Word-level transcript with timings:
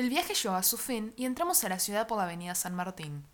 El 0.00 0.08
viaje 0.08 0.32
llegó 0.32 0.54
a 0.54 0.62
su 0.62 0.78
fin 0.78 1.12
y 1.18 1.26
entramos 1.26 1.62
a 1.62 1.68
la 1.68 1.78
ciudad 1.78 2.06
por 2.06 2.16
la 2.16 2.24
avenida 2.24 2.54
San 2.54 2.74
Martín. 2.74 3.26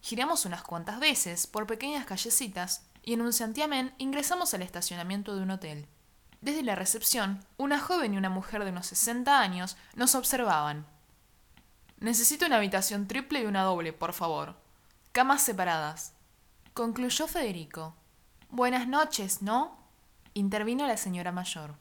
Giramos 0.00 0.44
unas 0.44 0.62
cuantas 0.62 1.00
veces 1.00 1.48
por 1.48 1.66
pequeñas 1.66 2.06
callecitas 2.06 2.86
y 3.02 3.14
en 3.14 3.22
un 3.22 3.32
santiamén 3.32 3.92
ingresamos 3.98 4.54
al 4.54 4.62
estacionamiento 4.62 5.34
de 5.34 5.42
un 5.42 5.50
hotel. 5.50 5.88
Desde 6.40 6.62
la 6.62 6.76
recepción, 6.76 7.44
una 7.56 7.80
joven 7.80 8.14
y 8.14 8.18
una 8.18 8.30
mujer 8.30 8.62
de 8.62 8.70
unos 8.70 8.86
60 8.86 9.40
años 9.40 9.76
nos 9.96 10.14
observaban. 10.14 10.86
Necesito 11.98 12.46
una 12.46 12.58
habitación 12.58 13.08
triple 13.08 13.40
y 13.40 13.46
una 13.46 13.64
doble, 13.64 13.92
por 13.92 14.12
favor. 14.12 14.54
Camas 15.10 15.42
separadas. 15.42 16.12
Concluyó 16.72 17.26
Federico. 17.26 17.96
Buenas 18.48 18.86
noches, 18.86 19.42
¿no? 19.42 19.76
Intervino 20.34 20.86
la 20.86 20.98
señora 20.98 21.32
mayor. 21.32 21.74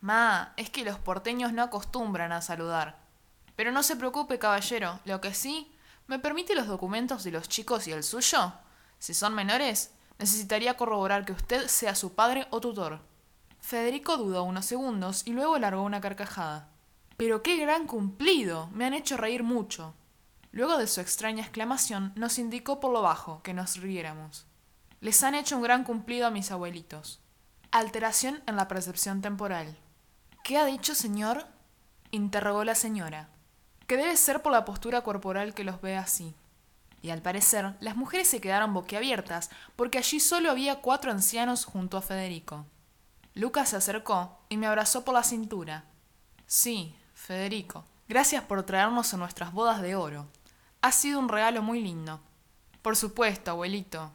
Ma, 0.00 0.52
es 0.56 0.70
que 0.70 0.84
los 0.84 1.00
porteños 1.00 1.52
no 1.52 1.64
acostumbran 1.64 2.30
a 2.30 2.42
saludar. 2.42 3.01
Pero 3.62 3.70
no 3.70 3.84
se 3.84 3.94
preocupe, 3.94 4.40
caballero. 4.40 4.98
Lo 5.04 5.20
que 5.20 5.32
sí, 5.34 5.72
¿me 6.08 6.18
permite 6.18 6.56
los 6.56 6.66
documentos 6.66 7.22
de 7.22 7.30
los 7.30 7.48
chicos 7.48 7.86
y 7.86 7.92
el 7.92 8.02
suyo? 8.02 8.52
Si 8.98 9.14
son 9.14 9.36
menores, 9.36 9.92
necesitaría 10.18 10.76
corroborar 10.76 11.24
que 11.24 11.30
usted 11.30 11.68
sea 11.68 11.94
su 11.94 12.12
padre 12.12 12.48
o 12.50 12.60
tutor. 12.60 12.98
Federico 13.60 14.16
dudó 14.16 14.42
unos 14.42 14.66
segundos 14.66 15.22
y 15.26 15.32
luego 15.32 15.60
largó 15.60 15.82
una 15.84 16.00
carcajada. 16.00 16.70
Pero 17.16 17.44
qué 17.44 17.56
gran 17.56 17.86
cumplido. 17.86 18.68
Me 18.72 18.84
han 18.84 18.94
hecho 18.94 19.16
reír 19.16 19.44
mucho. 19.44 19.94
Luego 20.50 20.76
de 20.76 20.88
su 20.88 21.00
extraña 21.00 21.44
exclamación, 21.44 22.12
nos 22.16 22.40
indicó 22.40 22.80
por 22.80 22.92
lo 22.92 23.00
bajo 23.00 23.44
que 23.44 23.54
nos 23.54 23.76
riéramos. 23.76 24.44
Les 25.00 25.22
han 25.22 25.36
hecho 25.36 25.56
un 25.56 25.62
gran 25.62 25.84
cumplido 25.84 26.26
a 26.26 26.32
mis 26.32 26.50
abuelitos. 26.50 27.20
Alteración 27.70 28.42
en 28.48 28.56
la 28.56 28.66
percepción 28.66 29.22
temporal. 29.22 29.78
¿Qué 30.42 30.58
ha 30.58 30.64
dicho, 30.64 30.96
señor? 30.96 31.46
interrogó 32.10 32.64
la 32.64 32.74
señora 32.74 33.28
que 33.92 33.98
debe 33.98 34.16
ser 34.16 34.40
por 34.40 34.52
la 34.52 34.64
postura 34.64 35.02
corporal 35.02 35.52
que 35.52 35.64
los 35.64 35.82
ve 35.82 35.98
así. 35.98 36.34
Y 37.02 37.10
al 37.10 37.20
parecer, 37.20 37.74
las 37.80 37.94
mujeres 37.94 38.26
se 38.26 38.40
quedaron 38.40 38.72
boquiabiertas, 38.72 39.50
porque 39.76 39.98
allí 39.98 40.18
solo 40.18 40.50
había 40.50 40.76
cuatro 40.76 41.10
ancianos 41.10 41.66
junto 41.66 41.98
a 41.98 42.00
Federico. 42.00 42.64
Lucas 43.34 43.68
se 43.68 43.76
acercó 43.76 44.38
y 44.48 44.56
me 44.56 44.66
abrazó 44.66 45.04
por 45.04 45.12
la 45.12 45.22
cintura. 45.22 45.84
Sí, 46.46 46.96
Federico, 47.12 47.84
gracias 48.08 48.44
por 48.44 48.62
traernos 48.62 49.12
a 49.12 49.18
nuestras 49.18 49.52
bodas 49.52 49.82
de 49.82 49.94
oro. 49.94 50.26
Ha 50.80 50.90
sido 50.90 51.18
un 51.18 51.28
regalo 51.28 51.60
muy 51.60 51.82
lindo. 51.82 52.18
Por 52.80 52.96
supuesto, 52.96 53.50
abuelito, 53.50 54.10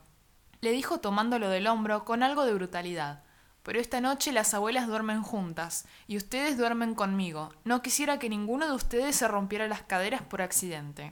le 0.61 0.71
dijo 0.71 1.01
tomándolo 1.01 1.49
del 1.49 1.67
hombro 1.67 2.03
con 2.03 2.23
algo 2.23 2.45
de 2.45 2.55
brutalidad, 2.55 3.21
pero 3.67 3.81
esta 3.81 3.99
noche 3.99 4.31
las 4.31 4.53
abuelas 4.53 4.87
duermen 4.87 5.21
juntas 5.21 5.87
y 6.07 6.15
ustedes 6.15 6.57
duermen 6.57 6.95
conmigo. 6.95 7.49
No 7.65 7.81
quisiera 7.81 8.17
que 8.17 8.29
ninguno 8.29 8.65
de 8.65 8.71
ustedes 8.71 9.17
se 9.17 9.27
rompiera 9.27 9.67
las 9.67 9.81
caderas 9.81 10.21
por 10.21 10.41
accidente. 10.41 11.11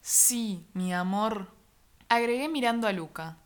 Sí, 0.00 0.66
mi 0.72 0.92
amor. 0.92 1.54
Agregué 2.08 2.48
mirando 2.48 2.88
a 2.88 2.92
Luca. 2.92 3.36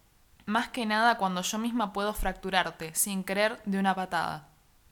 Más 0.47 0.71
que 0.71 0.87
nada 0.87 1.19
cuando 1.19 1.43
yo 1.43 1.59
misma 1.59 1.93
puedo 1.93 2.15
fracturarte, 2.15 2.95
sin 2.95 3.23
querer, 3.23 3.61
de 3.67 3.79
una 3.79 3.95
patada. 3.95 4.49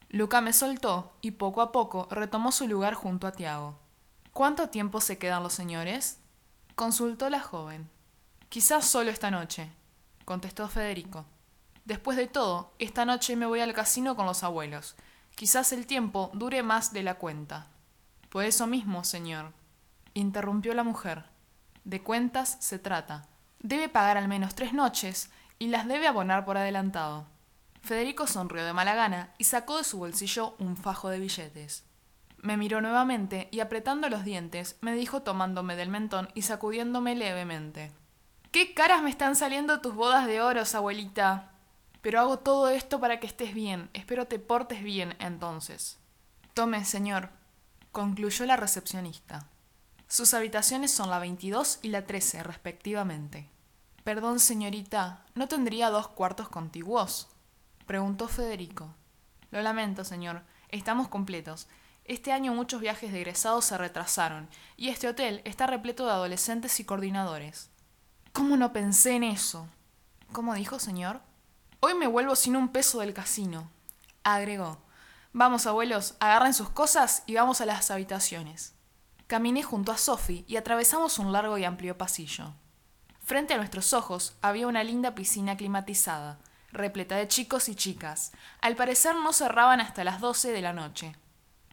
Luca 0.09 0.39
me 0.39 0.53
soltó 0.53 1.17
y 1.21 1.31
poco 1.31 1.61
a 1.63 1.71
poco 1.71 2.07
retomó 2.11 2.51
su 2.51 2.67
lugar 2.67 2.93
junto 2.93 3.25
a 3.25 3.31
Tiago. 3.31 3.79
¿Cuánto 4.33 4.69
tiempo 4.69 5.01
se 5.01 5.17
quedan 5.17 5.41
los 5.41 5.53
señores? 5.53 6.19
consultó 6.75 7.27
la 7.31 7.39
joven. 7.39 7.89
Quizás 8.49 8.85
solo 8.85 9.09
esta 9.09 9.31
noche, 9.31 9.71
contestó 10.25 10.67
Federico. 10.67 11.25
Después 11.87 12.17
de 12.17 12.27
todo, 12.27 12.73
esta 12.79 13.05
noche 13.05 13.37
me 13.37 13.45
voy 13.45 13.61
al 13.61 13.73
casino 13.73 14.17
con 14.17 14.25
los 14.25 14.43
abuelos. 14.43 14.97
Quizás 15.35 15.71
el 15.71 15.87
tiempo 15.87 16.31
dure 16.33 16.61
más 16.61 16.91
de 16.91 17.01
la 17.01 17.13
cuenta. 17.13 17.67
Por 18.27 18.43
eso 18.43 18.67
mismo, 18.67 19.05
señor, 19.05 19.53
interrumpió 20.13 20.73
la 20.73 20.83
mujer. 20.83 21.23
De 21.85 22.03
cuentas 22.03 22.57
se 22.59 22.77
trata. 22.77 23.29
Debe 23.59 23.87
pagar 23.87 24.17
al 24.17 24.27
menos 24.27 24.53
tres 24.53 24.73
noches 24.73 25.29
y 25.59 25.67
las 25.67 25.87
debe 25.87 26.09
abonar 26.09 26.43
por 26.43 26.57
adelantado. 26.57 27.25
Federico 27.81 28.27
sonrió 28.27 28.65
de 28.65 28.73
mala 28.73 28.93
gana 28.93 29.33
y 29.37 29.45
sacó 29.45 29.77
de 29.77 29.85
su 29.85 29.97
bolsillo 29.97 30.57
un 30.59 30.75
fajo 30.75 31.07
de 31.07 31.21
billetes. 31.21 31.85
Me 32.39 32.57
miró 32.57 32.81
nuevamente 32.81 33.47
y 33.49 33.61
apretando 33.61 34.09
los 34.09 34.25
dientes 34.25 34.75
me 34.81 34.91
dijo 34.91 35.21
tomándome 35.21 35.77
del 35.77 35.87
mentón 35.87 36.27
y 36.33 36.41
sacudiéndome 36.41 37.15
levemente. 37.15 37.93
¿Qué 38.51 38.73
caras 38.73 39.03
me 39.03 39.09
están 39.09 39.37
saliendo 39.37 39.79
tus 39.79 39.95
bodas 39.95 40.27
de 40.27 40.41
oros, 40.41 40.75
abuelita? 40.75 41.53
Pero 42.07 42.21
hago 42.21 42.39
todo 42.39 42.69
esto 42.69 43.01
para 43.01 43.19
que 43.19 43.27
estés 43.27 43.53
bien. 43.53 43.89
Espero 43.93 44.27
te 44.27 44.39
portes 44.39 44.81
bien 44.81 45.17
entonces. 45.19 45.99
Tome, 46.53 46.85
señor, 46.85 47.31
concluyó 47.91 48.45
la 48.45 48.55
recepcionista. 48.55 49.49
Sus 50.07 50.33
habitaciones 50.33 50.89
son 50.89 51.09
la 51.09 51.19
22 51.19 51.79
y 51.81 51.89
la 51.89 52.05
13, 52.05 52.43
respectivamente. 52.43 53.49
Perdón, 54.05 54.39
señorita, 54.39 55.25
¿no 55.35 55.49
tendría 55.49 55.89
dos 55.89 56.07
cuartos 56.07 56.47
contiguos? 56.47 57.27
preguntó 57.85 58.29
Federico. 58.29 58.95
Lo 59.51 59.61
lamento, 59.61 60.05
señor. 60.05 60.43
Estamos 60.69 61.09
completos. 61.09 61.67
Este 62.05 62.31
año 62.31 62.53
muchos 62.53 62.79
viajes 62.79 63.11
de 63.11 63.17
egresados 63.17 63.65
se 63.65 63.77
retrasaron, 63.77 64.47
y 64.77 64.87
este 64.87 65.09
hotel 65.09 65.41
está 65.43 65.67
repleto 65.67 66.05
de 66.05 66.13
adolescentes 66.13 66.79
y 66.79 66.85
coordinadores. 66.85 67.69
¿Cómo 68.31 68.55
no 68.55 68.71
pensé 68.71 69.17
en 69.17 69.25
eso? 69.25 69.67
¿Cómo 70.31 70.53
dijo, 70.53 70.79
señor? 70.79 71.19
Hoy 71.79 71.93
me 71.93 72.07
vuelvo 72.07 72.35
sin 72.35 72.55
un 72.55 72.69
peso 72.69 73.01
del 73.01 73.13
casino, 73.13 73.69
agregó. 74.23 74.79
Vamos, 75.31 75.67
abuelos, 75.67 76.15
agarren 76.19 76.55
sus 76.55 76.69
cosas 76.69 77.21
y 77.27 77.35
vamos 77.35 77.61
a 77.61 77.67
las 77.67 77.91
habitaciones. 77.91 78.73
Caminé 79.27 79.61
junto 79.61 79.91
a 79.91 79.97
Sophie 79.97 80.43
y 80.47 80.55
atravesamos 80.55 81.19
un 81.19 81.31
largo 81.31 81.55
y 81.59 81.65
amplio 81.65 81.95
pasillo. 81.95 82.55
Frente 83.21 83.53
a 83.53 83.57
nuestros 83.57 83.93
ojos 83.93 84.35
había 84.41 84.65
una 84.65 84.83
linda 84.83 85.13
piscina 85.13 85.55
climatizada, 85.55 86.39
repleta 86.71 87.15
de 87.15 87.27
chicos 87.27 87.69
y 87.69 87.75
chicas. 87.75 88.31
Al 88.59 88.75
parecer 88.75 89.15
no 89.15 89.31
cerraban 89.31 89.79
hasta 89.79 90.03
las 90.03 90.19
doce 90.19 90.51
de 90.51 90.61
la 90.63 90.73
noche. 90.73 91.15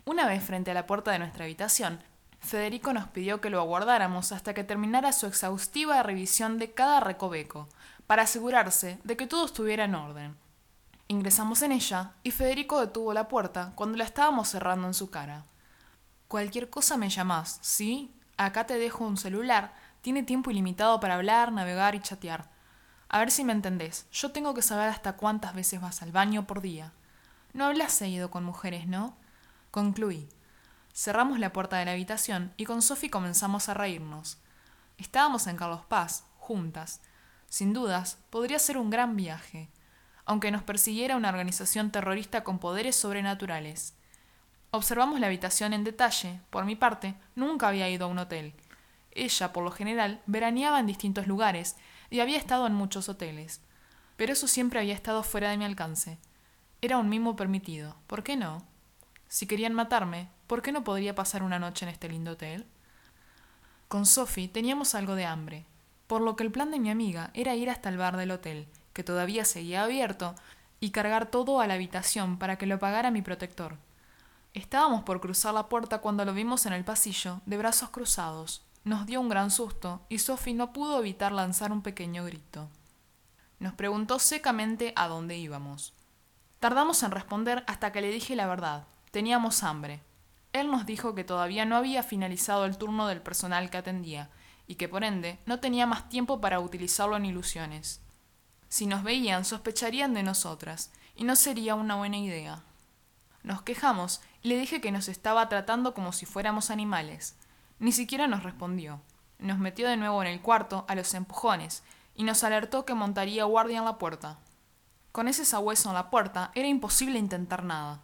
Una 0.05 0.27
vez 0.27 0.45
frente 0.45 0.73
a 0.73 0.75
la 0.75 0.87
puerta 0.87 1.13
de 1.13 1.19
nuestra 1.19 1.45
habitación, 1.45 2.05
Federico 2.41 2.93
nos 2.93 3.09
pidió 3.09 3.41
que 3.41 3.49
lo 3.49 3.59
aguardáramos 3.59 4.31
hasta 4.33 4.53
que 4.53 4.65
terminara 4.65 5.13
su 5.13 5.27
exhaustiva 5.27 6.03
revisión 6.03 6.59
de 6.59 6.75
cada 6.75 7.01
recoveco, 7.01 7.71
para 8.07 8.23
asegurarse 8.23 8.99
de 9.05 9.17
que 9.17 9.27
todo 9.27 9.47
estuviera 9.47 9.85
en 9.85 9.95
orden. 9.95 10.37
Ingresamos 11.09 11.63
en 11.63 11.73
ella 11.73 12.13
y 12.23 12.31
Federico 12.31 12.81
detuvo 12.81 13.13
la 13.13 13.29
puerta 13.29 13.73
cuando 13.75 13.99
la 13.99 14.05
estábamos 14.05 14.49
cerrando 14.49 14.87
en 14.87 14.95
su 14.95 15.11
cara. 15.11 15.45
Cualquier 16.29 16.71
cosa 16.71 16.97
me 16.97 17.11
llamás, 17.11 17.59
¿sí? 17.61 18.15
Acá 18.37 18.67
te 18.67 18.79
dejo 18.79 19.05
un 19.05 19.17
celular. 19.17 19.75
Tiene 20.01 20.23
tiempo 20.23 20.51
ilimitado 20.51 20.99
para 21.01 21.15
hablar, 21.15 21.53
navegar 21.53 21.95
y 21.95 22.01
chatear. 22.01 22.51
A 23.09 23.19
ver 23.19 23.31
si 23.31 23.45
me 23.45 23.53
entendés. 23.53 24.07
Yo 24.11 24.33
tengo 24.33 24.55
que 24.55 24.63
saber 24.63 24.89
hasta 24.89 25.17
cuántas 25.17 25.55
veces 25.55 25.81
vas 25.81 26.03
al 26.03 26.11
baño 26.11 26.47
por 26.47 26.61
día. 26.61 26.93
No 27.53 27.67
hablas 27.67 27.93
seguido 27.93 28.31
con 28.31 28.43
mujeres, 28.43 28.87
¿no? 28.87 29.17
Concluí. 29.71 30.29
Cerramos 30.93 31.39
la 31.39 31.53
puerta 31.53 31.77
de 31.77 31.85
la 31.85 31.93
habitación 31.93 32.53
y 32.57 32.65
con 32.65 32.83
Sophie 32.83 33.11
comenzamos 33.11 33.69
a 33.69 33.75
reírnos. 33.75 34.39
Estábamos 34.97 35.47
en 35.47 35.57
Carlos 35.57 35.85
Paz, 35.87 36.25
juntas, 36.39 37.01
sin 37.55 37.73
dudas, 37.73 38.19
podría 38.31 38.59
ser 38.59 38.77
un 38.79 38.91
gran 38.91 39.15
viaje, 39.15 39.69
aunque 40.25 40.51
nos 40.51 40.65
persiguiera 40.65 41.15
una 41.15 41.29
organización 41.29 41.93
terrorista 41.93 42.43
con 42.43 42.59
poderes 42.59 42.97
sobrenaturales. 42.97 43.95
Observamos 44.73 45.21
la 45.21 45.29
habitación 45.29 45.73
en 45.73 45.85
detalle. 45.85 46.41
Por 46.51 46.65
mi 46.65 46.75
parte, 46.75 47.15
nunca 47.37 47.69
había 47.69 47.89
ido 47.89 48.07
a 48.07 48.09
un 48.09 48.19
hotel. 48.19 48.55
Ella, 49.13 49.53
por 49.53 49.63
lo 49.63 49.71
general, 49.71 50.21
veraneaba 50.27 50.81
en 50.81 50.89
distintos 50.89 51.29
lugares 51.29 51.77
y 52.11 52.19
había 52.19 52.39
estado 52.39 52.67
en 52.67 52.75
muchos 52.75 53.09
hoteles. 53.09 53.61
Pero 54.17 54.33
eso 54.33 54.49
siempre 54.49 54.81
había 54.81 54.95
estado 54.95 55.23
fuera 55.23 55.51
de 55.51 55.57
mi 55.57 55.65
alcance. 55.65 56.19
Era 56.83 56.99
un 56.99 57.09
mimo 57.09 57.37
permitido. 57.37 57.95
¿Por 58.09 58.25
qué 58.25 58.35
no? 58.35 58.67
Si 59.29 59.47
querían 59.47 59.75
matarme, 59.75 60.29
¿por 60.49 60.61
qué 60.61 60.73
no 60.73 60.83
podría 60.83 61.15
pasar 61.15 61.45
una 61.45 61.61
noche 61.61 61.85
en 61.85 61.93
este 61.93 62.09
lindo 62.09 62.33
hotel? 62.33 62.67
Con 63.87 64.07
Sophie 64.07 64.49
teníamos 64.49 64.97
algo 64.97 65.15
de 65.15 65.27
hambre, 65.27 65.67
por 66.07 66.21
lo 66.21 66.37
que 66.37 66.45
el 66.45 66.53
plan 66.53 66.71
de 66.71 66.79
mi 66.79 66.91
amiga 66.91 67.31
era 67.35 67.55
ir 67.55 67.71
hasta 67.71 67.89
el 67.89 67.99
bar 67.99 68.17
del 68.17 68.31
hotel, 68.31 68.69
que 68.93 69.05
todavía 69.05 69.45
seguía 69.45 69.85
abierto, 69.85 70.35
y 70.81 70.91
cargar 70.91 71.31
todo 71.31 71.61
a 71.61 71.67
la 71.67 71.75
habitación 71.75 72.39
para 72.39 72.59
que 72.59 72.67
lo 72.67 72.79
pagara 72.79 73.11
mi 73.11 73.23
protector. 73.23 73.79
Estábamos 74.53 75.03
por 75.03 75.21
cruzar 75.21 75.55
la 75.55 75.69
puerta 75.69 75.99
cuando 75.99 76.25
lo 76.25 76.35
vimos 76.35 76.67
en 76.67 76.73
el 76.73 76.85
pasillo, 76.85 77.41
de 77.47 77.57
brazos 77.57 77.91
cruzados. 77.91 78.65
Nos 78.85 79.07
dio 79.07 79.21
un 79.21 79.29
gran 79.29 79.51
susto, 79.51 80.03
y 80.09 80.19
Sophie 80.19 80.55
no 80.55 80.73
pudo 80.73 81.01
evitar 81.01 81.33
lanzar 81.33 81.73
un 81.73 81.83
pequeño 81.83 82.25
grito. 82.25 82.69
Nos 83.59 83.73
preguntó 83.75 84.19
secamente 84.19 84.93
a 84.95 85.09
dónde 85.09 85.39
íbamos. 85.39 85.95
Tardamos 86.61 87.03
en 87.03 87.11
responder 87.11 87.65
hasta 87.67 87.93
que 87.93 88.01
le 88.01 88.11
dije 88.11 88.37
la 88.37 88.47
verdad. 88.47 88.85
Teníamos 89.11 89.63
hambre. 89.63 90.03
Él 90.53 90.71
nos 90.71 90.87
dijo 90.87 91.15
que 91.15 91.25
todavía 91.25 91.65
no 91.65 91.77
había 91.77 92.03
finalizado 92.03 92.65
el 92.65 92.79
turno 92.79 93.09
del 93.09 93.23
personal 93.23 93.71
que 93.71 93.79
atendía, 93.79 94.31
y 94.67 94.77
que 94.77 94.89
por 94.89 95.05
ende 95.05 95.39
no 95.47 95.61
tenía 95.61 95.87
más 95.87 96.09
tiempo 96.09 96.41
para 96.41 96.61
utilizarlo 96.61 97.17
en 97.17 97.27
ilusiones. 97.27 98.01
Si 98.69 98.87
nos 98.87 99.03
veían, 99.03 99.45
sospecharían 99.45 100.15
de 100.15 100.23
nosotras, 100.23 100.91
y 101.17 101.25
no 101.25 101.37
sería 101.37 101.75
una 101.75 101.97
buena 101.97 102.17
idea. 102.17 102.63
Nos 103.43 103.63
quejamos 103.63 104.21
y 104.43 104.49
le 104.49 104.59
dije 104.59 104.81
que 104.81 104.91
nos 104.91 105.09
estaba 105.09 105.49
tratando 105.49 105.95
como 105.95 106.13
si 106.13 106.27
fuéramos 106.27 106.71
animales. 106.71 107.37
Ni 107.79 107.93
siquiera 107.93 108.27
nos 108.27 108.43
respondió. 108.43 109.01
Nos 109.39 109.59
metió 109.59 109.89
de 109.89 109.97
nuevo 109.97 110.23
en 110.23 110.29
el 110.29 110.41
cuarto 110.41 110.85
a 110.89 110.95
los 110.95 111.13
empujones 111.15 111.83
y 112.15 112.25
nos 112.25 112.43
alertó 112.43 112.85
que 112.85 112.95
montaría 112.95 113.45
guardia 113.45 113.79
en 113.79 113.85
la 113.85 113.99
puerta. 113.99 114.39
Con 115.13 115.29
ese 115.29 115.45
sabueso 115.45 115.91
en 115.91 115.95
la 115.95 116.11
puerta 116.11 116.51
era 116.55 116.67
imposible 116.67 117.19
intentar 117.19 117.65
nada. 117.65 118.01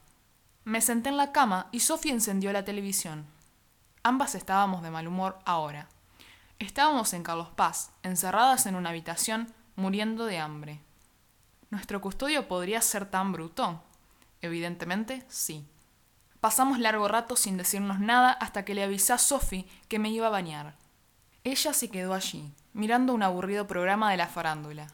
Me 0.65 0.81
senté 0.81 1.09
en 1.09 1.17
la 1.17 1.33
cama 1.33 1.69
y 1.73 1.81
Sofía 1.81 2.13
encendió 2.13 2.53
la 2.53 2.65
televisión. 2.65 3.27
Ambas 4.03 4.35
estábamos 4.35 4.83
de 4.83 4.91
mal 4.91 5.09
humor 5.09 5.39
ahora. 5.45 5.89
Estábamos 6.61 7.15
en 7.15 7.23
Carlos 7.23 7.49
Paz, 7.57 7.91
encerradas 8.03 8.67
en 8.67 8.75
una 8.75 8.91
habitación, 8.91 9.51
muriendo 9.77 10.27
de 10.27 10.39
hambre. 10.39 10.83
¿Nuestro 11.71 12.03
custodio 12.03 12.49
podría 12.49 12.83
ser 12.83 13.07
tan 13.07 13.33
bruto? 13.33 13.83
Evidentemente, 14.43 15.25
sí. 15.29 15.67
Pasamos 16.39 16.79
largo 16.79 17.09
rato 17.09 17.35
sin 17.35 17.57
decirnos 17.57 17.99
nada 17.99 18.33
hasta 18.33 18.67
que 18.67 18.75
le 18.75 18.85
avisé 18.85 19.15
a 19.15 19.19
Sophie 19.19 19.67
que 19.89 19.99
me 19.99 20.11
iba 20.11 20.27
a 20.27 20.31
bañar. 20.31 20.75
Ella 21.45 21.73
se 21.73 21.89
quedó 21.89 22.13
allí, 22.13 22.53
mirando 22.75 23.15
un 23.15 23.23
aburrido 23.23 23.67
programa 23.67 24.11
de 24.11 24.19
la 24.19 24.27
farándula. 24.27 24.87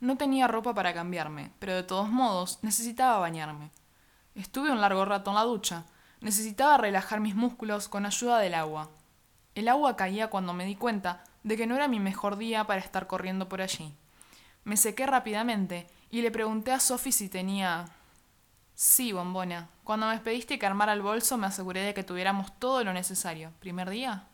No 0.00 0.16
tenía 0.16 0.48
ropa 0.48 0.74
para 0.74 0.94
cambiarme, 0.94 1.52
pero 1.60 1.76
de 1.76 1.84
todos 1.84 2.08
modos 2.10 2.58
necesitaba 2.62 3.18
bañarme. 3.18 3.70
Estuve 4.34 4.72
un 4.72 4.80
largo 4.80 5.04
rato 5.04 5.30
en 5.30 5.36
la 5.36 5.44
ducha. 5.44 5.84
Necesitaba 6.20 6.76
relajar 6.76 7.20
mis 7.20 7.36
músculos 7.36 7.88
con 7.88 8.04
ayuda 8.04 8.40
del 8.40 8.54
agua. 8.54 8.90
El 9.58 9.66
agua 9.66 9.96
caía 9.96 10.30
cuando 10.30 10.54
me 10.54 10.64
di 10.64 10.76
cuenta 10.76 11.24
de 11.42 11.56
que 11.56 11.66
no 11.66 11.74
era 11.74 11.88
mi 11.88 11.98
mejor 11.98 12.36
día 12.36 12.64
para 12.68 12.80
estar 12.80 13.08
corriendo 13.08 13.48
por 13.48 13.60
allí. 13.60 13.92
Me 14.62 14.76
sequé 14.76 15.04
rápidamente 15.04 15.88
y 16.12 16.22
le 16.22 16.30
pregunté 16.30 16.70
a 16.70 16.78
Sophie 16.78 17.10
si 17.10 17.28
tenía 17.28 17.86
Sí, 18.76 19.10
bombona. 19.10 19.68
Cuando 19.82 20.06
me 20.06 20.18
pediste 20.20 20.60
que 20.60 20.66
armara 20.66 20.92
el 20.92 21.02
bolso 21.02 21.38
me 21.38 21.48
aseguré 21.48 21.80
de 21.80 21.92
que 21.92 22.04
tuviéramos 22.04 22.56
todo 22.60 22.84
lo 22.84 22.92
necesario. 22.92 23.50
¿Primer 23.58 23.90
día? 23.90 24.28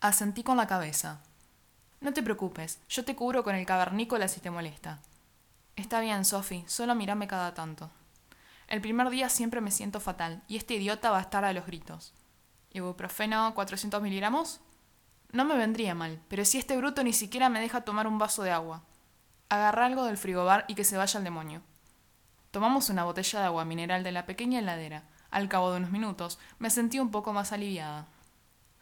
Asentí 0.00 0.42
con 0.42 0.56
la 0.56 0.66
cabeza. 0.66 1.20
No 2.00 2.14
te 2.14 2.22
preocupes, 2.22 2.80
yo 2.88 3.04
te 3.04 3.14
cubro 3.14 3.44
con 3.44 3.56
el 3.56 3.66
cavernícola 3.66 4.28
si 4.28 4.40
te 4.40 4.50
molesta. 4.50 5.00
Está 5.76 6.00
bien, 6.00 6.24
Sophie, 6.24 6.64
solo 6.68 6.94
mírame 6.94 7.28
cada 7.28 7.52
tanto. 7.52 7.90
El 8.68 8.80
primer 8.80 9.10
día 9.10 9.28
siempre 9.28 9.60
me 9.60 9.70
siento 9.70 10.00
fatal, 10.00 10.42
y 10.48 10.56
este 10.56 10.72
idiota 10.72 11.10
va 11.10 11.18
a 11.18 11.20
estar 11.20 11.44
a 11.44 11.52
los 11.52 11.66
gritos. 11.66 12.14
¿Ibuprofeno 12.74 13.54
400 13.54 14.02
miligramos? 14.02 14.60
No 15.30 15.44
me 15.44 15.56
vendría 15.56 15.94
mal, 15.94 16.20
pero 16.28 16.44
si 16.44 16.58
este 16.58 16.76
bruto 16.76 17.04
ni 17.04 17.12
siquiera 17.12 17.48
me 17.48 17.60
deja 17.60 17.82
tomar 17.82 18.08
un 18.08 18.18
vaso 18.18 18.42
de 18.42 18.50
agua. 18.50 18.82
Agarra 19.48 19.86
algo 19.86 20.04
del 20.04 20.18
frigobar 20.18 20.64
y 20.66 20.74
que 20.74 20.82
se 20.82 20.96
vaya 20.96 21.18
al 21.18 21.22
demonio. 21.22 21.62
Tomamos 22.50 22.90
una 22.90 23.04
botella 23.04 23.38
de 23.38 23.46
agua 23.46 23.64
mineral 23.64 24.02
de 24.02 24.10
la 24.10 24.26
pequeña 24.26 24.58
heladera. 24.58 25.04
Al 25.30 25.48
cabo 25.48 25.70
de 25.70 25.76
unos 25.76 25.92
minutos 25.92 26.40
me 26.58 26.68
sentí 26.68 26.98
un 26.98 27.12
poco 27.12 27.32
más 27.32 27.52
aliviada. 27.52 28.08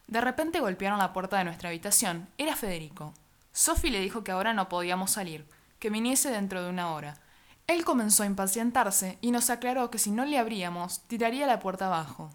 De 0.07 0.23
repente 0.23 0.61
golpearon 0.61 0.99
la 0.99 1.13
puerta 1.13 1.37
de 1.37 1.45
nuestra 1.45 1.69
habitación. 1.69 2.29
Era 2.39 2.57
Federico. 2.57 3.13
Sophie 3.53 3.91
le 3.91 4.01
dijo 4.01 4.25
que 4.25 4.33
ahora 4.33 4.55
no 4.55 4.71
podíamos 4.71 5.11
salir, 5.11 5.47
que 5.79 5.91
viniese 5.91 6.31
dentro 6.31 6.63
de 6.63 6.71
una 6.71 6.93
hora. 6.93 7.19
Él 7.67 7.85
comenzó 7.85 8.23
a 8.23 8.27
impacientarse 8.27 9.19
y 9.21 9.33
nos 9.33 9.51
aclaró 9.51 9.91
que 9.91 9.99
si 9.99 10.11
no 10.11 10.25
le 10.25 10.39
abríamos, 10.39 11.03
tiraría 11.09 11.47
la 11.47 11.61
puerta 11.61 11.89
abajo. 11.89 12.31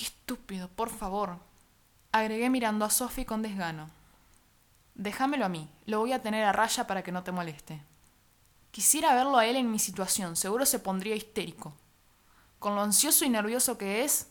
Qué 0.00 0.06
estúpido, 0.06 0.68
por 0.68 0.88
favor. 0.88 1.36
Agregué 2.10 2.48
mirando 2.48 2.86
a 2.86 2.90
Sophie 2.90 3.26
con 3.26 3.42
desgano. 3.42 3.90
Déjamelo 4.94 5.44
a 5.44 5.50
mí, 5.50 5.68
lo 5.84 5.98
voy 5.98 6.14
a 6.14 6.22
tener 6.22 6.42
a 6.42 6.52
raya 6.52 6.86
para 6.86 7.02
que 7.02 7.12
no 7.12 7.22
te 7.22 7.32
moleste. 7.32 7.82
Quisiera 8.70 9.14
verlo 9.14 9.36
a 9.36 9.44
él 9.44 9.56
en 9.56 9.70
mi 9.70 9.78
situación, 9.78 10.36
seguro 10.36 10.64
se 10.64 10.78
pondría 10.78 11.14
histérico. 11.14 11.74
Con 12.58 12.76
lo 12.76 12.80
ansioso 12.80 13.26
y 13.26 13.28
nervioso 13.28 13.76
que 13.76 14.02
es, 14.02 14.28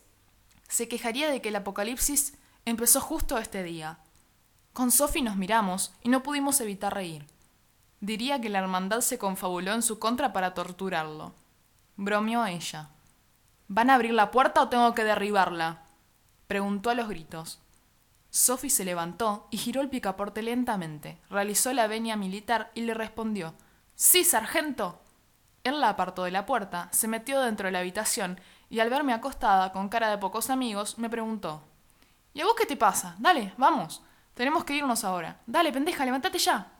se 0.68 0.88
quejaría 0.88 1.30
de 1.30 1.40
que 1.40 1.50
el 1.50 1.58
apocalipsis 1.58 2.34
empezó 2.66 3.00
justo 3.00 3.38
este 3.38 3.62
día. 3.62 4.00
Con 4.74 4.90
Sophie 4.90 5.22
nos 5.22 5.36
miramos 5.36 5.94
y 6.02 6.10
no 6.10 6.24
pudimos 6.24 6.60
evitar 6.62 6.96
reír. 6.96 7.28
Diría 8.00 8.42
que 8.42 8.50
la 8.50 8.58
hermandad 8.58 9.02
se 9.02 9.20
confabuló 9.20 9.74
en 9.74 9.84
su 9.84 10.00
contra 10.00 10.34
para 10.34 10.56
torturarlo. 10.56 11.36
Bromeó 11.96 12.44
ella. 12.48 12.90
¿Van 13.72 13.92
a 13.92 13.94
abrir 13.94 14.16
la 14.16 14.32
puerta 14.32 14.64
o 14.64 14.68
tengo 14.68 14.96
que 14.96 15.04
derribarla? 15.04 15.84
preguntó 16.48 16.90
a 16.90 16.96
los 16.96 17.08
gritos. 17.08 17.60
Sophie 18.32 18.72
se 18.72 18.84
levantó 18.84 19.48
y 19.52 19.58
giró 19.58 19.82
el 19.82 19.90
picaporte 19.90 20.42
lentamente, 20.42 21.20
realizó 21.30 21.72
la 21.74 21.86
venia 21.86 22.16
militar 22.16 22.72
y 22.74 22.82
le 22.82 22.96
respondió 22.96 23.54
Sí, 23.94 24.24
sargento. 24.24 25.00
Él 25.64 25.82
la 25.82 25.90
apartó 25.90 26.24
de 26.24 26.32
la 26.32 26.48
puerta, 26.48 26.90
se 26.92 27.08
metió 27.08 27.42
dentro 27.42 27.68
de 27.68 27.72
la 27.72 27.80
habitación 27.80 28.42
y 28.72 28.80
al 28.80 28.90
verme 28.90 29.14
acostada 29.14 29.72
con 29.72 29.88
cara 29.88 30.10
de 30.10 30.18
pocos 30.18 30.50
amigos, 30.50 30.98
me 30.98 31.10
preguntó 31.10 31.62
¿Y 32.34 32.42
a 32.42 32.46
vos 32.46 32.56
qué 32.58 32.66
te 32.66 32.76
pasa? 32.76 33.16
Dale, 33.20 33.54
vamos. 33.58 34.02
Tenemos 34.34 34.64
que 34.64 34.74
irnos 34.74 35.04
ahora. 35.04 35.42
Dale, 35.46 35.72
pendeja, 35.72 36.06
levántate 36.06 36.40
ya. 36.40 36.72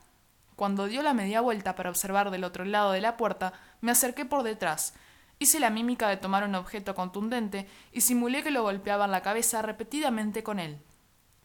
Cuando 0.56 0.88
dio 0.88 1.04
la 1.04 1.14
media 1.14 1.42
vuelta 1.42 1.76
para 1.76 1.92
observar 1.92 2.32
del 2.32 2.46
otro 2.46 2.66
lado 2.66 2.94
de 2.94 3.02
la 3.02 3.16
puerta, 3.16 3.54
me 3.80 3.92
acerqué 3.92 4.26
por 4.26 4.42
detrás. 4.42 4.96
Hice 5.42 5.62
la 5.62 5.70
mímica 5.70 6.10
de 6.10 6.18
tomar 6.18 6.44
un 6.44 6.56
objeto 6.56 6.94
contundente 6.94 7.66
y 7.94 8.02
simulé 8.02 8.44
que 8.44 8.52
lo 8.52 8.64
golpeaba 8.64 9.06
en 9.06 9.12
la 9.12 9.22
cabeza 9.22 9.62
repetidamente 9.62 10.44
con 10.44 10.60
él. 10.60 10.82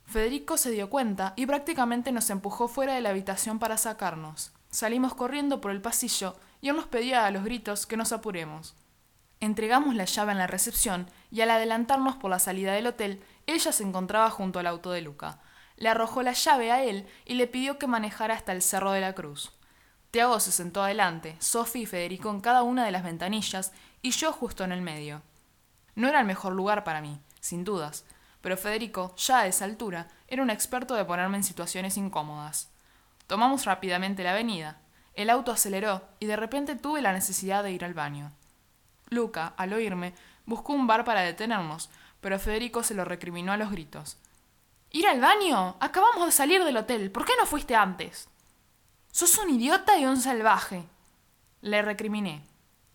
Federico 0.05 0.56
se 0.56 0.73
dio 0.73 0.91
cuenta 0.91 1.32
y 1.37 1.46
prácticamente 1.46 2.11
nos 2.11 2.29
empujó 2.31 2.67
fuera 2.67 2.94
de 2.94 3.00
la 3.00 3.11
habitación 3.11 3.61
para 3.61 3.79
sacarnos. 3.79 4.52
Salimos 4.69 5.14
corriendo 5.14 5.61
por 5.61 5.70
el 5.70 5.81
pasillo 5.81 6.37
y 6.61 6.69
él 6.69 6.76
nos 6.76 6.87
pedía 6.87 7.25
a 7.25 7.31
los 7.31 7.44
gritos 7.44 7.87
que 7.87 7.96
nos 7.96 8.11
apuremos. 8.11 8.75
Entregamos 9.38 9.94
la 9.94 10.06
llave 10.06 10.32
en 10.32 10.38
la 10.38 10.49
recepción 10.49 11.08
y 11.31 11.43
al 11.43 11.50
adelantarnos 11.50 12.17
por 12.17 12.31
la 12.31 12.41
salida 12.41 12.73
del 12.73 12.88
hotel, 12.88 13.23
ella 13.46 13.70
se 13.70 13.85
encontraba 13.85 14.29
junto 14.31 14.58
al 14.58 14.67
auto 14.67 14.91
de 14.91 15.02
Luca. 15.02 15.38
Le 15.76 15.88
arrojó 15.88 16.23
la 16.23 16.32
llave 16.32 16.73
a 16.73 16.82
él 16.82 17.06
y 17.25 17.35
le 17.35 17.46
pidió 17.46 17.79
que 17.79 17.87
manejara 17.87 18.35
hasta 18.35 18.52
el 18.52 18.62
Cerro 18.62 18.91
de 18.91 19.00
la 19.00 19.14
Cruz. 19.14 19.52
Tiago 20.14 20.38
se 20.38 20.52
sentó 20.52 20.81
adelante, 20.81 21.34
Sophie 21.40 21.82
y 21.82 21.87
Federico 21.87 22.31
en 22.31 22.40
cada 22.40 22.62
una 22.62 22.84
de 22.84 22.93
las 22.93 23.02
ventanillas 23.02 23.72
y 24.00 24.12
yo 24.12 24.31
justo 24.31 24.62
en 24.62 24.70
el 24.70 24.81
medio. 24.81 25.22
No 25.96 26.06
era 26.06 26.20
el 26.20 26.25
mejor 26.25 26.52
lugar 26.52 26.84
para 26.84 27.00
mí, 27.00 27.19
sin 27.40 27.64
dudas, 27.64 28.05
pero 28.40 28.56
Federico, 28.56 29.16
ya 29.16 29.40
a 29.40 29.46
esa 29.49 29.64
altura, 29.64 30.06
era 30.28 30.44
un 30.44 30.50
experto 30.50 30.94
de 30.94 31.05
ponerme 31.05 31.38
en 31.38 31.43
situaciones 31.43 31.96
incómodas. 31.96 32.70
Tomamos 33.26 33.64
rápidamente 33.64 34.22
la 34.22 34.31
avenida. 34.31 34.78
El 35.14 35.31
auto 35.31 35.50
aceleró 35.50 36.05
y 36.20 36.26
de 36.26 36.37
repente 36.37 36.76
tuve 36.76 37.02
la 37.02 37.12
necesidad 37.12 37.64
de 37.64 37.72
ir 37.72 37.84
al 37.84 37.94
baño. 37.94 38.31
Luca, 39.10 39.52
al 39.56 39.72
oírme, 39.72 40.14
buscó 40.46 40.75
un 40.75 40.87
bar 40.87 41.05
para 41.05 41.22
detenernos, 41.22 41.90
pero 42.20 42.38
Federico 42.38 42.84
se 42.84 42.94
lo 42.94 43.05
recriminó 43.05 43.50
a 43.50 43.56
los 43.56 43.72
gritos. 43.72 44.19
¿Ir 44.93 45.08
al 45.08 45.20
baño? 45.20 45.76
Acabamos 45.81 46.25
de 46.25 46.31
salir 46.31 46.62
del 46.62 46.77
hotel. 46.77 47.10
¿Por 47.10 47.24
qué 47.24 47.32
no 47.36 47.46
fuiste 47.46 47.74
antes? 47.74 48.29
Sos 49.14 49.38
un 49.38 49.48
idiota 49.48 49.96
y 49.96 50.06
un 50.06 50.20
salvaje. 50.20 50.84
Le 51.60 51.82
recriminé. 51.82 52.44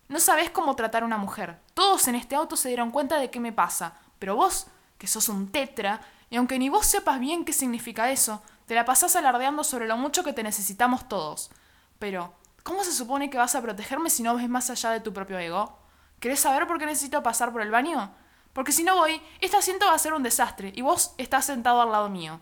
No 0.08 0.20
sabés 0.20 0.50
cómo 0.50 0.76
tratar 0.76 1.02
a 1.02 1.06
una 1.06 1.16
mujer. 1.16 1.58
Todos 1.72 2.08
en 2.08 2.14
este 2.14 2.34
auto 2.34 2.56
se 2.56 2.68
dieron 2.68 2.90
cuenta 2.90 3.18
de 3.18 3.30
qué 3.30 3.40
me 3.40 3.54
pasa, 3.54 3.94
pero 4.18 4.36
vos, 4.36 4.66
que 4.98 5.06
sos 5.06 5.30
un 5.30 5.50
tetra, 5.50 6.02
y 6.28 6.36
aunque 6.36 6.58
ni 6.58 6.68
vos 6.68 6.84
sepas 6.84 7.20
bien 7.20 7.46
qué 7.46 7.54
significa 7.54 8.10
eso, 8.10 8.42
te 8.66 8.74
la 8.74 8.84
pasás 8.84 9.16
alardeando 9.16 9.64
sobre 9.64 9.88
lo 9.88 9.96
mucho 9.96 10.22
que 10.22 10.34
te 10.34 10.42
necesitamos 10.42 11.08
todos. 11.08 11.50
Pero, 11.98 12.34
¿cómo 12.64 12.84
se 12.84 12.92
supone 12.92 13.30
que 13.30 13.38
vas 13.38 13.54
a 13.54 13.62
protegerme 13.62 14.10
si 14.10 14.22
no 14.22 14.36
ves 14.36 14.46
más 14.46 14.68
allá 14.68 14.90
de 14.90 15.00
tu 15.00 15.14
propio 15.14 15.38
ego? 15.38 15.78
¿Querés 16.18 16.40
saber 16.40 16.66
por 16.66 16.78
qué 16.78 16.84
necesito 16.84 17.22
pasar 17.22 17.50
por 17.50 17.62
el 17.62 17.70
baño? 17.70 18.12
Porque 18.52 18.72
si 18.72 18.84
no 18.84 18.94
voy, 18.94 19.22
este 19.40 19.56
asiento 19.56 19.86
va 19.86 19.94
a 19.94 19.98
ser 19.98 20.12
un 20.12 20.22
desastre 20.22 20.70
y 20.76 20.82
vos 20.82 21.14
estás 21.16 21.46
sentado 21.46 21.80
al 21.80 21.90
lado 21.90 22.10
mío. 22.10 22.40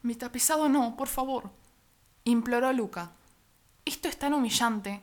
Mi 0.00 0.14
tapizado 0.14 0.68
no, 0.68 0.96
por 0.96 1.08
favor. 1.08 1.50
Imploró 2.24 2.70
Luca. 2.74 3.12
Esto 3.86 4.08
es 4.08 4.18
tan 4.18 4.34
humillante. 4.34 5.00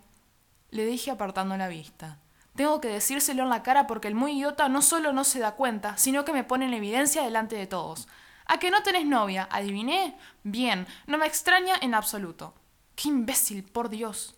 Le 0.69 0.86
dije 0.86 1.09
apartando 1.09 1.57
la 1.57 1.67
vista. 1.67 2.19
Tengo 2.55 2.79
que 2.79 2.89
decírselo 2.89 3.41
en 3.41 3.50
la 3.50 3.63
cara 3.63 3.88
porque 3.88 4.07
el 4.07 4.13
muy 4.13 4.33
idiota 4.33 4.69
no 4.69 4.83
solo 4.83 5.13
no 5.13 5.24
se 5.24 5.39
da 5.39 5.53
cuenta, 5.55 5.97
sino 5.97 6.24
que 6.25 6.31
me 6.31 6.43
pone 6.43 6.65
en 6.65 6.75
evidencia 6.75 7.24
delante 7.24 7.55
de 7.55 7.65
todos. 7.65 8.07
¿A 8.45 8.59
que 8.59 8.69
no 8.69 8.83
tenés 8.83 9.07
novia? 9.07 9.47
¿Adiviné? 9.51 10.15
Bien, 10.43 10.86
no 11.07 11.17
me 11.17 11.25
extraña 11.25 11.75
en 11.81 11.95
absoluto. 11.95 12.53
¡Qué 12.95 13.09
imbécil, 13.09 13.63
por 13.63 13.89
Dios! 13.89 14.36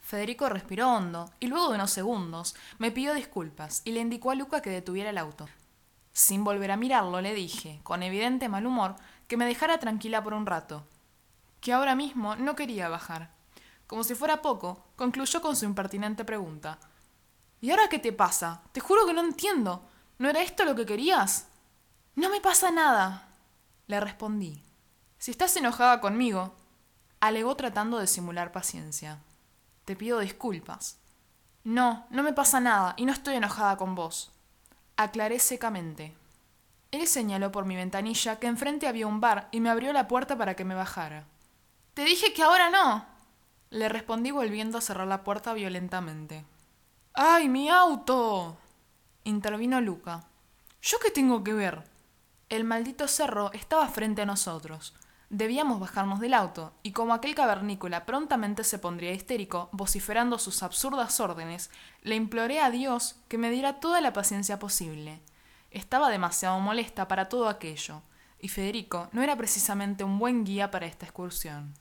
Federico 0.00 0.48
respiró 0.48 0.92
hondo 0.92 1.30
y 1.40 1.48
luego 1.48 1.70
de 1.70 1.74
unos 1.74 1.90
segundos 1.90 2.54
me 2.78 2.92
pidió 2.92 3.14
disculpas 3.14 3.82
y 3.84 3.92
le 3.92 4.00
indicó 4.00 4.30
a 4.30 4.36
Luca 4.36 4.62
que 4.62 4.70
detuviera 4.70 5.10
el 5.10 5.18
auto. 5.18 5.48
Sin 6.12 6.44
volver 6.44 6.70
a 6.70 6.76
mirarlo, 6.76 7.20
le 7.20 7.34
dije, 7.34 7.80
con 7.82 8.04
evidente 8.04 8.48
mal 8.48 8.66
humor, 8.66 8.94
que 9.26 9.36
me 9.36 9.46
dejara 9.46 9.78
tranquila 9.78 10.22
por 10.22 10.34
un 10.34 10.46
rato, 10.46 10.84
que 11.60 11.72
ahora 11.72 11.94
mismo 11.94 12.36
no 12.36 12.56
quería 12.56 12.88
bajar. 12.88 13.30
Como 13.86 14.04
si 14.04 14.14
fuera 14.14 14.40
poco, 14.40 14.84
concluyó 14.96 15.42
con 15.42 15.56
su 15.56 15.64
impertinente 15.64 16.24
pregunta. 16.24 16.78
¿Y 17.60 17.70
ahora 17.70 17.88
qué 17.88 17.98
te 17.98 18.12
pasa? 18.12 18.62
Te 18.72 18.80
juro 18.80 19.06
que 19.06 19.12
no 19.12 19.20
entiendo. 19.20 19.82
¿No 20.18 20.28
era 20.28 20.42
esto 20.42 20.64
lo 20.64 20.74
que 20.74 20.86
querías? 20.86 21.48
No 22.14 22.30
me 22.30 22.40
pasa 22.40 22.70
nada, 22.70 23.28
le 23.86 24.00
respondí. 24.00 24.62
Si 25.18 25.30
estás 25.30 25.56
enojada 25.56 26.00
conmigo, 26.00 26.54
alegó 27.20 27.54
tratando 27.56 27.98
de 27.98 28.06
simular 28.06 28.52
paciencia. 28.52 29.18
Te 29.84 29.96
pido 29.96 30.20
disculpas. 30.20 30.98
No, 31.64 32.06
no 32.10 32.22
me 32.22 32.32
pasa 32.32 32.60
nada 32.60 32.94
y 32.96 33.04
no 33.04 33.12
estoy 33.12 33.36
enojada 33.36 33.76
con 33.76 33.94
vos. 33.94 34.30
Aclaré 34.96 35.38
secamente. 35.38 36.14
Él 36.90 37.06
señaló 37.06 37.52
por 37.52 37.66
mi 37.66 37.76
ventanilla 37.76 38.38
que 38.38 38.46
enfrente 38.46 38.88
había 38.88 39.06
un 39.06 39.20
bar 39.20 39.48
y 39.52 39.60
me 39.60 39.70
abrió 39.70 39.92
la 39.92 40.08
puerta 40.08 40.36
para 40.36 40.54
que 40.54 40.64
me 40.64 40.74
bajara. 40.74 41.26
Te 41.94 42.04
dije 42.04 42.32
que 42.32 42.42
ahora 42.42 42.70
no. 42.70 43.04
Le 43.70 43.88
respondí 43.88 44.30
volviendo 44.30 44.78
a 44.78 44.80
cerrar 44.80 45.06
la 45.06 45.24
puerta 45.24 45.52
violentamente. 45.54 46.44
¡Ay, 47.14 47.48
mi 47.48 47.68
auto! 47.68 48.56
intervino 49.24 49.80
Luca. 49.80 50.24
¿Yo 50.82 50.98
qué 50.98 51.10
tengo 51.10 51.44
que 51.44 51.52
ver? 51.52 51.84
El 52.48 52.64
maldito 52.64 53.06
cerro 53.06 53.52
estaba 53.52 53.86
frente 53.88 54.22
a 54.22 54.26
nosotros. 54.26 54.94
Debíamos 55.28 55.78
bajarnos 55.78 56.18
del 56.18 56.34
auto, 56.34 56.72
y 56.82 56.92
como 56.92 57.14
aquel 57.14 57.36
cavernícola 57.36 58.06
prontamente 58.06 58.64
se 58.64 58.78
pondría 58.80 59.12
histérico, 59.12 59.68
vociferando 59.70 60.38
sus 60.38 60.64
absurdas 60.64 61.20
órdenes, 61.20 61.70
le 62.02 62.16
imploré 62.16 62.60
a 62.60 62.70
Dios 62.70 63.16
que 63.28 63.38
me 63.38 63.50
diera 63.50 63.78
toda 63.78 64.00
la 64.00 64.12
paciencia 64.12 64.58
posible. 64.58 65.20
Estaba 65.70 66.10
demasiado 66.10 66.58
molesta 66.58 67.06
para 67.06 67.28
todo 67.28 67.48
aquello, 67.48 68.02
y 68.40 68.48
Federico 68.48 69.08
no 69.12 69.22
era 69.22 69.36
precisamente 69.36 70.02
un 70.02 70.18
buen 70.18 70.44
guía 70.44 70.72
para 70.72 70.86
esta 70.86 71.06
excursión. 71.06 71.74